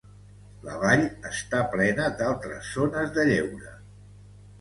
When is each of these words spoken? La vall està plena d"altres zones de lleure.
La 0.67 0.77
vall 0.83 1.03
està 1.31 1.59
plena 1.73 2.07
d"altres 2.21 2.71
zones 2.79 3.13
de 3.19 3.27
lleure. 3.29 3.75